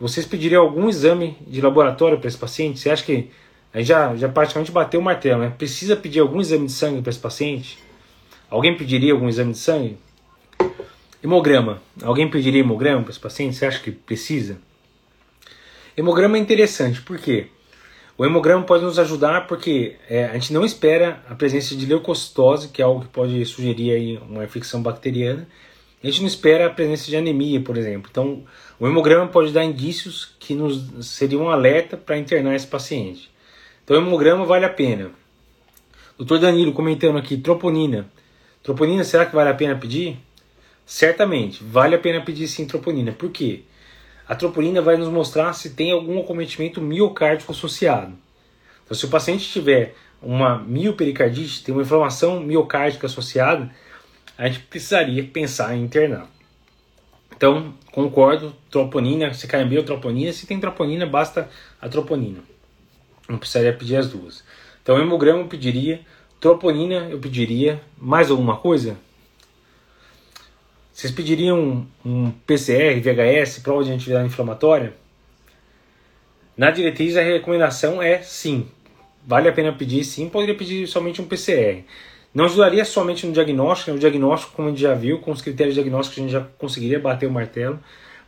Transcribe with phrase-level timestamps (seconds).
[0.00, 2.78] vocês pediriam algum exame de laboratório para esse paciente?
[2.78, 3.30] Você acha que
[3.72, 5.52] a gente já, já praticamente bateu o martelo, né?
[5.56, 7.78] Precisa pedir algum exame de sangue para esse paciente?
[8.48, 9.98] Alguém pediria algum exame de sangue?
[11.22, 11.82] Hemograma.
[12.02, 13.56] Alguém pediria hemograma para esse paciente?
[13.56, 14.58] Você acha que precisa?
[15.96, 17.48] Hemograma é interessante, por quê?
[18.16, 22.68] O hemograma pode nos ajudar porque é, a gente não espera a presença de leucocitose,
[22.68, 25.46] que é algo que pode sugerir aí uma infecção bacteriana.
[26.02, 28.08] A gente não espera a presença de anemia, por exemplo.
[28.10, 28.44] Então,
[28.78, 33.30] o hemograma pode dar indícios que nos seria um alerta para internar esse paciente.
[33.82, 35.10] Então, o hemograma vale a pena.
[36.16, 38.08] Doutor Danilo comentando aqui, troponina.
[38.62, 40.18] Troponina, será que vale a pena pedir?
[40.86, 43.12] Certamente, vale a pena pedir sim troponina.
[43.12, 43.62] Por quê?
[44.26, 48.14] A troponina vai nos mostrar se tem algum acometimento miocárdico associado.
[48.84, 53.70] Então, se o paciente tiver uma miopericardite, tem uma inflamação miocárdica associada,
[54.38, 56.30] a gente precisaria pensar em internar.
[57.36, 62.38] Então, concordo, troponina, se cai bem ou troponina, se tem troponina, basta a troponina.
[63.28, 64.44] Não precisaria pedir as duas.
[64.80, 66.00] Então, hemograma eu pediria,
[66.40, 68.96] troponina eu pediria, mais alguma coisa?
[70.92, 74.94] Vocês pediriam um, PCR, VHS, prova de atividade inflamatória?
[76.56, 78.68] Na diretriz a recomendação é sim.
[79.24, 81.84] Vale a pena pedir sim, poderia pedir somente um PCR.
[82.34, 83.96] Não ajudaria somente no diagnóstico, né?
[83.96, 87.00] o diagnóstico, como a gente já viu, com os critérios diagnósticos a gente já conseguiria
[87.00, 87.78] bater o martelo,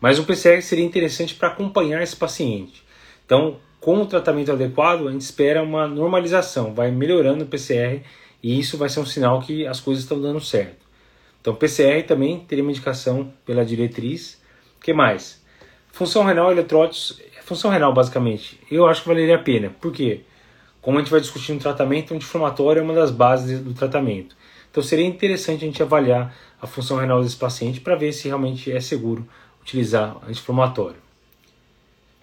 [0.00, 2.84] mas o PCR seria interessante para acompanhar esse paciente.
[3.26, 8.02] Então, com o tratamento adequado, a gente espera uma normalização, vai melhorando o PCR
[8.42, 10.86] e isso vai ser um sinal que as coisas estão dando certo.
[11.40, 14.40] Então, PCR também teria uma indicação pela diretriz.
[14.76, 15.42] O que mais?
[15.92, 19.70] Função renal, eletrólitos, função renal basicamente, eu acho que valeria a pena.
[19.80, 20.20] Por quê?
[20.80, 24.36] Como a gente vai discutir no tratamento, anti-inflamatório é uma das bases do tratamento.
[24.70, 28.70] Então seria interessante a gente avaliar a função renal desse paciente para ver se realmente
[28.70, 29.26] é seguro
[29.60, 30.96] utilizar anti-inflamatório.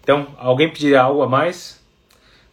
[0.01, 1.83] Então, alguém pediria algo a mais?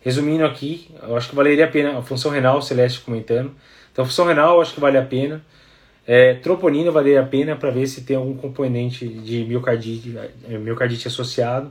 [0.00, 3.54] Resumindo aqui, eu acho que valeria a pena a função renal, Celeste comentando.
[3.92, 5.44] Então, a função renal eu acho que vale a pena.
[6.06, 10.16] É, troponina valeria a pena para ver se tem algum componente de miocardite,
[10.48, 11.70] miocardite associado.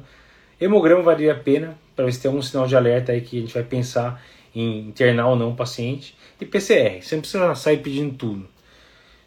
[0.62, 3.42] Hemograma valeria a pena para ver se tem algum sinal de alerta aí que a
[3.42, 4.24] gente vai pensar
[4.54, 6.16] em internar ou não o paciente.
[6.40, 8.48] E PCR, você não precisa sair pedindo tudo.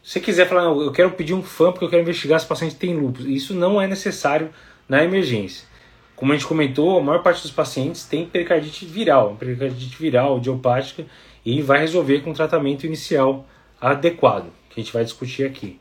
[0.01, 2.49] Se você quiser falar, eu quero pedir um FAM porque eu quero investigar se o
[2.49, 4.49] paciente tem lúpus, isso não é necessário
[4.87, 5.67] na emergência.
[6.15, 11.05] Como a gente comentou, a maior parte dos pacientes tem pericardite viral, pericardite viral, idiopática,
[11.45, 13.45] e vai resolver com o tratamento inicial
[13.81, 15.79] adequado, que a gente vai discutir aqui.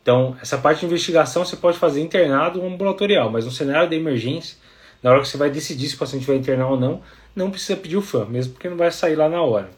[0.00, 3.96] Então, essa parte de investigação você pode fazer internado ou ambulatorial, mas no cenário de
[3.96, 4.56] emergência,
[5.02, 7.00] na hora que você vai decidir se o paciente vai internar ou não,
[7.34, 9.70] não precisa pedir o FAM, mesmo porque não vai sair lá na hora.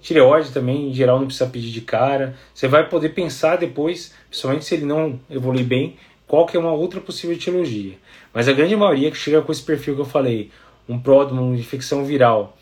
[0.00, 2.36] Tireoide também, em geral, não precisa pedir de cara.
[2.54, 6.72] Você vai poder pensar depois, principalmente se ele não evoluir bem, qual que é uma
[6.72, 7.94] outra possível etiologia.
[8.32, 10.50] Mas a grande maioria que chega com esse perfil que eu falei,
[10.88, 12.56] um pródromo, uma infecção viral,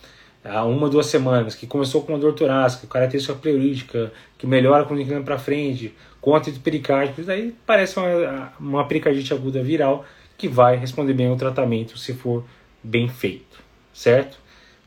[0.44, 5.00] há uma, duas semanas, que começou com uma dor torácica, característica pleurítica, que melhora quando
[5.00, 10.04] inclina para frente, com atrito pericárdico, isso aí parece uma, uma pericardite aguda viral
[10.42, 12.44] que vai responder bem ao tratamento se for
[12.82, 13.60] bem feito,
[13.94, 14.38] certo?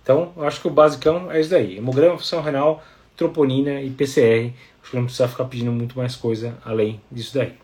[0.03, 1.77] Então, eu acho que o basicão é isso daí.
[1.77, 2.83] Hemograma, função renal,
[3.15, 4.53] troponina e PCR.
[4.81, 7.55] Acho que não precisa ficar pedindo muito mais coisa além disso daí.